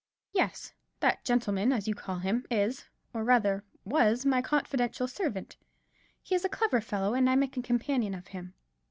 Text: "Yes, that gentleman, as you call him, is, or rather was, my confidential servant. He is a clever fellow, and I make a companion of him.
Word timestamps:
"Yes, 0.33 0.73
that 0.99 1.23
gentleman, 1.23 1.71
as 1.71 1.87
you 1.87 1.93
call 1.93 2.17
him, 2.17 2.43
is, 2.49 2.85
or 3.13 3.23
rather 3.23 3.63
was, 3.85 4.25
my 4.25 4.41
confidential 4.41 5.07
servant. 5.07 5.57
He 6.23 6.33
is 6.33 6.43
a 6.43 6.49
clever 6.49 6.81
fellow, 6.81 7.13
and 7.13 7.29
I 7.29 7.35
make 7.35 7.55
a 7.55 7.61
companion 7.61 8.15
of 8.15 8.29
him. 8.29 8.55